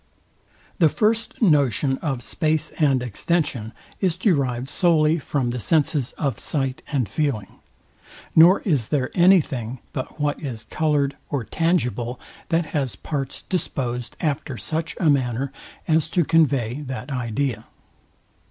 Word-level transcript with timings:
The 0.79 0.89
first 0.89 1.39
notion 1.43 1.99
of 1.99 2.23
space 2.23 2.71
and 2.79 3.03
extension 3.03 3.71
is 3.99 4.17
derived 4.17 4.67
solely 4.67 5.19
from 5.19 5.51
the 5.51 5.59
senses 5.59 6.11
of 6.13 6.39
sight 6.39 6.81
and 6.91 7.07
feeling; 7.07 7.59
nor 8.35 8.61
is 8.61 8.87
there 8.87 9.11
any 9.13 9.41
thing, 9.41 9.77
but 9.93 10.19
what 10.19 10.41
is 10.41 10.63
coloured 10.63 11.15
or 11.29 11.43
tangible, 11.43 12.19
that 12.49 12.65
has 12.73 12.95
parts 12.95 13.43
disposed 13.43 14.17
after 14.19 14.57
such 14.57 14.97
a 14.99 15.07
manner, 15.07 15.51
as 15.87 16.09
to 16.09 16.25
convey 16.25 16.81
that 16.87 17.11
idea. 17.11 17.65